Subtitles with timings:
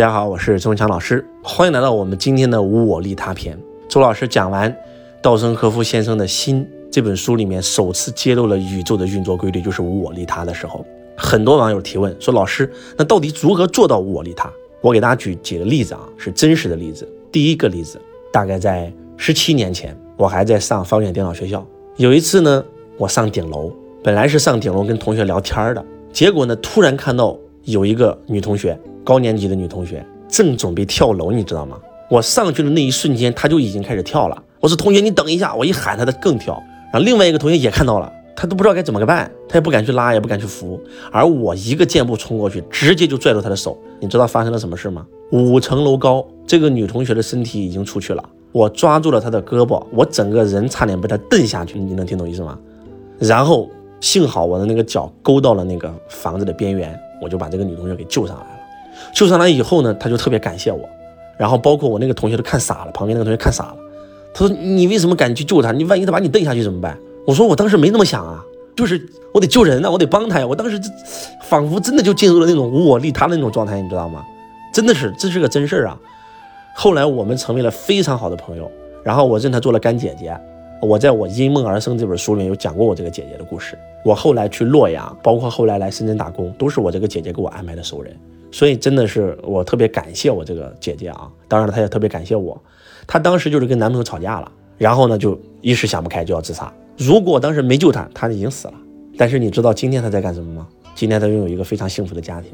[0.00, 3.54] 大家好，我是周文强老师，欢迎来到我们今天的无我利他篇。
[3.86, 4.74] 周老师讲完
[5.20, 10.82] 稻盛和夫先生的《心》这本书里面首次揭露了宇宙的运作规律，就是无我利他的时候，
[11.18, 14.50] 很多网友提问说：“老师，那到底如何做到无我利他？”
[14.80, 17.06] 我给大家举几个例子啊，是真实的例子。
[17.30, 18.00] 第一个例子，
[18.32, 21.62] 大概在十七年前，我还在上方远电脑学校，
[21.96, 22.64] 有一次呢，
[22.96, 23.70] 我上顶楼，
[24.02, 28.80] 本来是上顶楼跟同学聊天的，结果呢，突然看到有一个女同学。
[29.10, 31.76] 高年级的女同学正准备跳楼，你知道吗？
[32.08, 34.40] 我上去的那一瞬间，她就已经开始跳了。
[34.60, 36.54] 我说：“同学，你等一下！”我一喊她，她更跳。
[36.92, 40.80] 然后另外一个同学也看到了，他都不知道该怎么个办，他也不敢去拉，也不敢去扶。
[41.10, 43.76] 而我一个箭步冲过去，直接就拽住她的手。
[43.98, 45.04] 你知道发生了什么事吗？
[45.32, 48.22] 五层楼高，这个女同学的身体已经出去了。
[48.52, 51.80] 我抓住了她的胳膊，我整个人差点被她蹬下去。
[51.80, 52.56] 你能听懂意思吗？
[53.18, 53.68] 然后
[54.00, 58.59] 幸好我的那个脚勾到了那个房子的边缘，我就把这个女同学给救上来了。
[59.12, 60.88] 救上来以后呢，他就特别感谢我，
[61.38, 63.76] 然后包括我那个同学都看傻了，旁边那个同学看傻了。
[64.32, 65.72] 他说：“你为什么敢去救他？
[65.72, 68.40] 你万一他把你蹬下去怎么办？”我说：“我当时没那么想啊，
[68.76, 69.00] 就是
[69.34, 70.46] 我得救人呐，我得帮他呀。
[70.46, 70.80] 我当时
[71.42, 74.24] 仿佛真的就进入了那种无我利他的那种状态，你知道吗？
[74.72, 75.98] 真的是，这是个真事儿啊。
[76.76, 78.70] 后来我们成为了非常好的朋友，
[79.02, 80.38] 然后我认他做了干姐姐。
[80.80, 83.76] 我在我因梦而生这本书里面有讲过我这个姐姐的故事。
[84.04, 88.16] 我后来去洛阳，包括后来来深圳打工，都是我这个姐姐给我安排的熟人。”
[88.50, 92.60] 所以真的是我特别感谢我这个姐姐啊，当然了，她也特别感谢我。
[93.06, 96.72] 她当时就是跟男朋友吵架了，然后呢就一时想不开就要自杀。
[96.96, 98.74] 如果当时没救她，她已经死了。
[99.16, 100.68] 但是你知道今天她在干什么吗？
[100.94, 102.50] 今天她拥有一个非常幸福的家庭，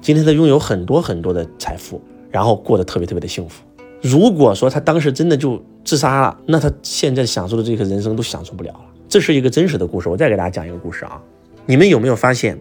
[0.00, 3.62] 今天她拥有很多很多的财富，然后过得特别特别的幸福。
[4.02, 8.80] 如果说她当时真的就自杀了，那她现在享受的这个人生都享受不了了。
[9.08, 10.08] 这是一个真实的故事。
[10.08, 11.20] 我再给大家讲一个故事啊，
[11.64, 12.58] 你们有没有发现？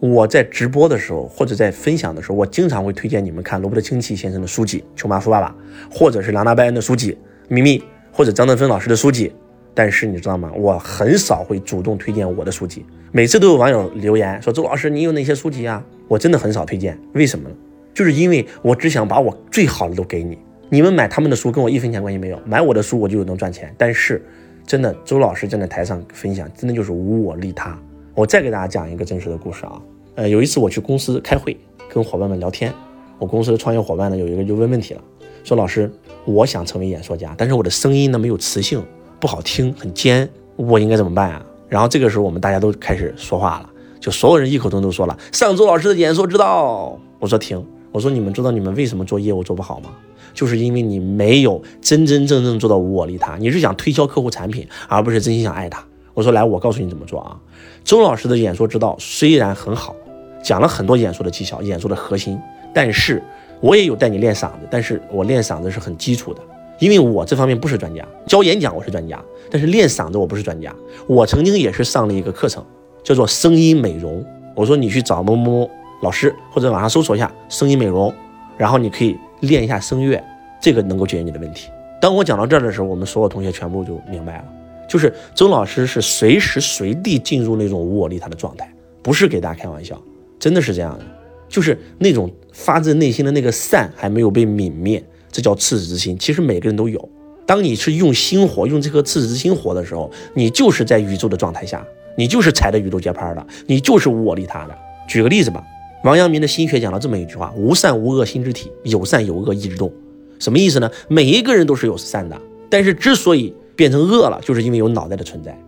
[0.00, 5.54] 我在直播的时候，或者在分享的时候，我经常会推荐你们看罗伯特清崎先生的书籍《穷爸富爸爸》，
[5.94, 7.12] 或者是朗达·拜恩的书籍
[7.48, 7.78] 《秘密》，
[8.12, 9.32] 或者张德芬老师的书籍。
[9.74, 10.52] 但是你知道吗？
[10.56, 12.84] 我很少会主动推荐我的书籍。
[13.12, 16.98] 每次都有网友留言说：“周老师，你有哪些书籍啊？”我真的很少推荐。
[17.14, 17.54] 为什么呢？
[17.94, 20.38] 就是因为我只想把我最好的都给你。
[20.68, 22.40] 你们买他们的书跟我一分钱关系没有。
[22.44, 23.74] 买我的书我就能赚钱。
[23.76, 24.24] 但是
[24.66, 27.76] 真的，周老师站在台上分享，真的就是无我利他。
[28.14, 29.80] 我再给大家讲一个真实的故事啊，
[30.18, 31.56] 呃，有一次我去公司开会，
[31.88, 32.74] 跟伙伴们聊天，
[33.20, 35.00] 我公司的创业伙伴呢有一个就问问题了，
[35.44, 35.88] 说老师，
[36.24, 38.84] 我想成为演说家，但是我的声音呢没有磁性，
[39.20, 41.46] 不好听，很尖，我应该怎么办啊？
[41.68, 43.70] 然后这个时候我们大家都开始说话了，
[44.00, 46.98] 就所有人异口同声都说了上周老师的演说之道。
[47.20, 49.90] 我说停，我说你们知道你们为什么做业务做不好吗？
[50.34, 55.86] 就是因为你没有真真正正做到无我利他，你是想推销客户产品，而不是真心想爱他。
[56.12, 57.38] 我说来，我告诉你怎么做啊。
[57.84, 59.94] 周老师的演说之道虽然很好，
[60.42, 62.38] 讲了很多演说的技巧、演说的核心，
[62.74, 63.22] 但是
[63.60, 66.40] 我也有带你练嗓子，但是我练嗓子是很基础的，
[66.78, 68.06] 因为我这方面不是专家。
[68.26, 70.74] 教演讲我是专家，但是练嗓子我不是专家。
[71.06, 72.64] 我曾经也是上了一个课程，
[73.02, 74.24] 叫做声音美容。
[74.54, 75.68] 我说你去找某某
[76.02, 78.12] 老师，或者网上搜索一下声音美容，
[78.56, 80.22] 然后你可以练一下声乐，
[80.60, 81.68] 这个能够解决你的问题。
[82.00, 84.44] 当我讲到这儿的时候，我们所有同学全部就明白了。
[84.88, 88.72] 就是周老师是随时随地进入那种无我利他的状态，
[89.02, 90.00] 不是给大家开玩笑，
[90.38, 91.04] 真的是这样的。
[91.48, 96.18] 就是那种发自内心的那个善还没有被泯灭，这叫赤子之心。
[96.18, 97.08] 其实每个人都有。
[97.46, 101.82] 当你是用心活，用这颗赤子之心活的时候，你就是在宇宙的状态下，
[102.18, 104.76] 你就是踩着宇宙节拍的，你就是无我利他的。
[105.08, 105.64] 举个例子吧，
[106.04, 109.90] 王阳明的心学讲了这么一句话：无善无恶心之体，有善有恶意之动。
[110.38, 110.90] 什么意思呢？
[111.08, 112.38] 每一个人都是有善的，
[112.68, 115.58] 但是之所以变成恶了，就是因为有脑袋的存在。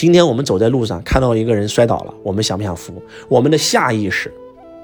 [0.00, 2.94] 今天我们走在路上，看到一个人摔倒了，我们想不想扶？
[3.28, 4.32] 我们的下意识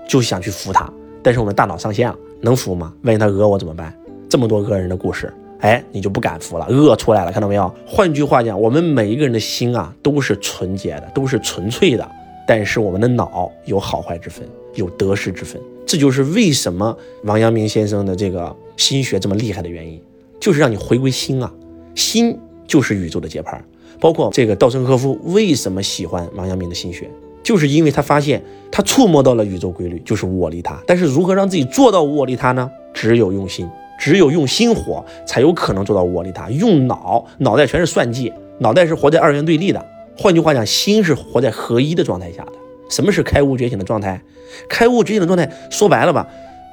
[0.06, 2.92] 就想去扶他，但是我们大脑上线了，能扶吗？
[3.00, 3.98] 万一他讹我怎么办？
[4.28, 7.74] 这么多讹人的故事，哎，你就不敢扶了，恶出来了，看到没有？
[7.86, 12.06] 换句话讲，我们每一个人的心啊，都是纯洁的，都是纯粹的，
[12.46, 15.58] 但是我们的脑有好坏之分，有得失之分。
[15.86, 16.94] 这就是为什么
[17.24, 19.98] 王阳明先生的这个心学这么厉害的原因，
[20.38, 21.50] 就是让你回归心啊，
[21.94, 22.38] 心。
[22.66, 23.62] 就是宇宙的节拍，
[24.00, 27.10] 包括这个稻盛和夫为什么喜欢王阳明的心学，
[27.42, 30.80] 就是因为他发现他触摸到了宇宙规律，就是我利他。
[30.86, 32.70] 但是如何让自己做到我利他呢？
[32.92, 33.68] 只有用心，
[33.98, 36.50] 只有用心活，才有可能做到我利他。
[36.50, 39.84] 用脑，脑袋全是算计，脑袋是活在二元对立的。
[40.16, 42.52] 换句话讲，心是活在合一的状态下的。
[42.88, 44.22] 什么是开悟觉醒的状态？
[44.68, 46.26] 开悟觉醒的状态，说白了吧，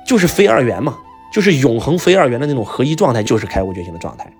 [0.07, 0.97] 就是非二元嘛，
[1.33, 4.31] 就是永恒非二元的那种合一状态，就是开悟觉醒的状态。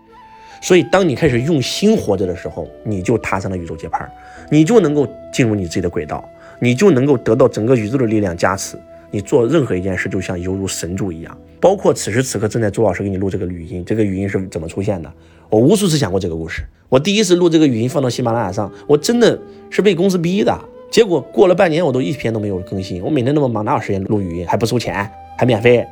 [0.63, 4.09] 所以，当你开始用心活着的时候，你就踏上了宇宙节拍，
[4.49, 6.23] 你就能够进入你自己的轨道，
[6.57, 8.77] 你就能够得到整个宇宙的力量加持，
[9.11, 11.37] 你做任何一件事就像犹如神助一样。
[11.59, 15.11] 包括此时此刻正在周老师给你录这个语音，这个语音是怎么出现的？
[15.49, 16.63] 我无数次讲过这个故事。
[16.87, 19.37] 我第一次录这个语音放到喜马拉雅上，我真的
[19.69, 20.57] 是被公司逼的。
[20.89, 23.03] 结果过了半年，我都一篇都没有更新。
[23.03, 24.47] 我每天那么忙，哪有时间录语音？
[24.47, 25.85] 还不收钱，还免费，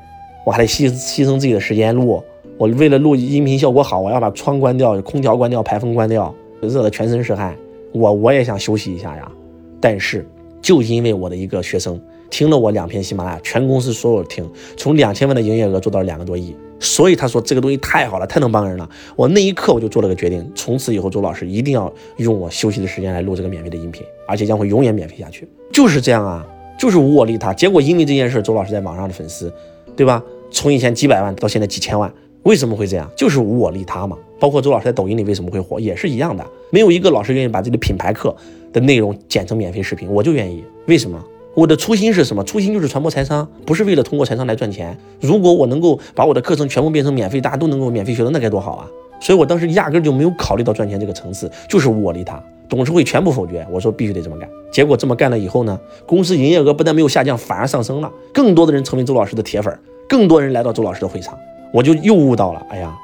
[0.45, 2.23] 我还得牺牺牲自己的时间录。
[2.61, 6.31] 我为了录音频效果好，我要把窗关掉，空调关掉，排风关掉，
[6.61, 7.57] 热的全身是汗。
[7.91, 9.31] 我我也想休息一下呀，
[9.79, 10.23] 但是
[10.61, 11.99] 就因为我的一个学生。
[12.29, 14.47] 听了我两篇喜马拉雅，全公司所有听，
[14.77, 18.87] 从两千万的营业额做到了两个多亿，所以他说这个东西太好了，太能帮人了。
[19.15, 25.47] 我那一刻我就做了个决定，从此以后周老师一定要用我休息的时间来录这个免费的音频，而且将会永远免费下去。
[25.73, 26.45] 就是这样啊，
[26.77, 27.51] 就是无我利他。
[27.51, 29.51] 结果因为这件事，周老师在网上的粉丝，
[29.95, 30.23] 对吧？
[30.51, 32.13] 从以前几百万到现在几千万，
[32.43, 33.09] 为什么会这样？
[33.15, 34.17] 就是无我利他嘛。
[34.39, 36.45] 包括周老师在抖音里为什么会火，也是一样的。
[36.71, 38.35] 没有一个老师愿意把自己的品牌课
[38.73, 40.63] 的内容剪成免费视频，我就愿意。
[40.87, 41.23] 为什么？
[41.53, 42.43] 我的初心是什么？
[42.43, 44.97] 初心就是传播财商，不是为了通过财商来赚钱。
[45.19, 48.87] 如果我能够把我的课程全部变成免费，大家都能够免费学的，那该多好啊！
[49.19, 52.41] 所以我当时压根就没有考虑到赚钱这个层次，就是无我利他。
[52.67, 54.49] 董事会全部否决，我说必须得这么干。
[54.71, 55.77] 结果这么干了以后呢，
[56.07, 58.09] 公司营业额不但没有下降，反而上升了。
[58.33, 59.77] 更多的人成为周老师的铁粉，
[60.07, 61.37] 更多人来到周老师的会场，
[61.73, 62.95] 我就又悟到了，哎呀，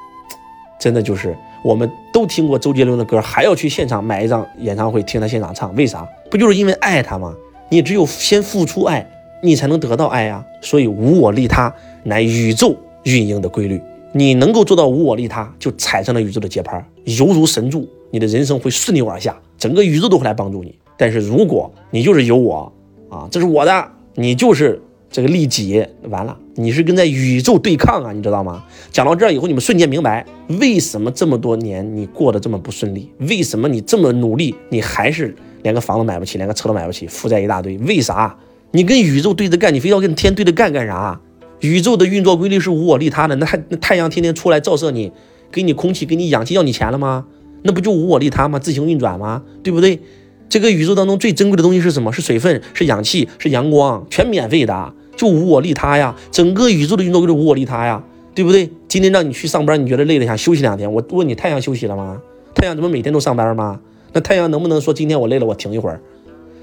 [0.80, 6.08] 真的就是我们都听过周杰伦的歌，还要去现场买一张演唱会听他现场唱，为啥？
[6.30, 7.34] 不就是因为爱他吗？
[7.70, 9.10] 你只有先付出爱，
[9.42, 10.46] 你才能得到爱呀。
[10.62, 11.74] 所以无我利他
[12.04, 13.82] 乃宇宙运营的规律。
[14.14, 20.74] 你能够做到无我利他，就踩上了宇宙的节拍，犹如神助，你的人生会顺流而下，整个宇宙都会来帮助你。
[20.98, 22.72] 但是如果你就是有我
[23.10, 28.64] 啊，这是我的，你就是这个利己，完了，你是跟在宇宙对抗啊，你知道吗？
[28.92, 30.26] 讲到这儿以后，你们瞬间明白
[30.60, 35.36] 为什么这么多年你过得这么不顺利，为什么你这么努力，你还是。
[35.64, 38.38] 连个房子买不起，连个车都买不起，负债一大堆，为啥？
[38.72, 41.20] 你跟宇宙对着干，你非要跟天对着干干啥？
[41.62, 45.12] 宇宙的运作规律是无我利他的，那太那太阳天天出来照射你，
[45.52, 47.26] 给你空气，给你氧气，要你钱了吗？
[47.64, 48.60] 那不就无我利他吗？
[48.60, 49.42] 自行运转吗？
[49.64, 50.00] 对不对？
[50.48, 52.14] 这个宇宙当中最珍贵的东西是什么？
[52.14, 56.16] 是水分，是氧气，是阳光，全免费的，就无我利他呀。
[56.32, 58.02] 整个宇宙的运作规律无我利他呀，
[58.34, 58.70] 对不对？
[58.88, 62.22] 今天让你去上班，你觉得累了，想休息两天，我问你，太阳休息了吗？
[62.56, 63.82] 太阳怎么每天都上班吗？
[64.14, 66.00] 那太阳能不能说今天我累了，我停一会儿？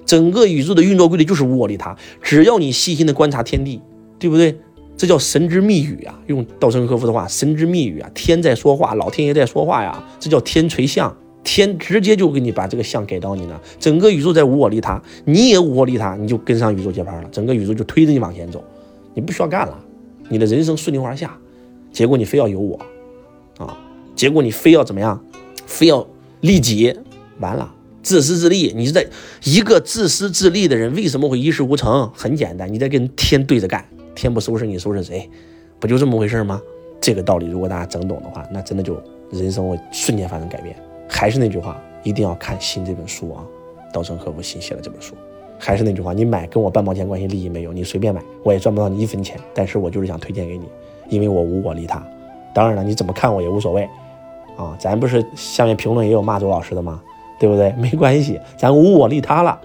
[0.07, 3.81] 整个宇宙的运作规律就是无我利他，只要你细心的观察天地，
[4.19, 4.57] 对不对？
[4.97, 6.21] 这叫神之密语啊！
[6.29, 10.05] 用稻盛和夫的话，神之密语啊，天在说话，老天爷在说话呀！
[10.21, 13.61] 这叫天垂象，天直接就给你把这个相给到你了。
[13.79, 18.65] 整个宇宙在无我利他，你也无我利他，你就跟上宇宙节拍了，整个宇宙就推着你往前走，
[19.15, 19.79] 你不需要干了，
[20.29, 21.39] 你的人生顺流而下。
[21.93, 22.77] 结果你非要有我
[23.59, 23.79] 啊！
[24.17, 25.23] 结果你非要怎么样？
[25.67, 26.05] 非要
[26.41, 26.93] 利己。
[27.39, 29.07] 完了，自私自利，你是在
[29.45, 32.11] 一个自私自利的人为什么会一事无成？
[32.15, 35.31] 很简单，你在跟天对着干，天不收拾你，收拾谁？
[35.79, 36.61] 不就这么回事吗？
[37.01, 39.01] 这个道理如果大家整懂的话，那真的就
[39.31, 40.75] 人生会瞬间发生改变。
[41.15, 43.47] 还是那句话，一定要看《心》这本书啊，
[43.93, 45.15] 稻盛和夫新写的这本书。
[45.57, 49.39] 还是那句话，你买跟我半毛钱关系利益没有，你随便买，我也赚不到你一分钱。
[49.55, 50.67] 但是我就是想推荐给你，
[51.09, 52.05] 因为我无我利他。
[52.53, 53.89] 当然了，你怎么看我也无所谓
[54.57, 57.01] 啊，咱不是下面评论也有骂周老师的吗？
[57.39, 57.73] 对不对？
[57.79, 59.59] 没关系，咱无我利他了，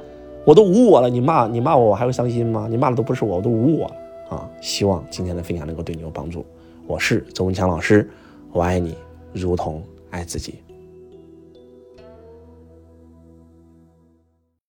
[0.46, 2.68] 我都无我了，你骂你骂我，我还会伤心吗？
[2.70, 4.48] 你骂的都不是我，我都无我了啊！
[4.62, 6.46] 希望今天的分享能够对你有帮助。
[6.86, 8.08] 我是周文强老师，
[8.52, 8.96] 我爱你
[9.34, 9.82] 如同
[10.12, 10.56] 爱自己。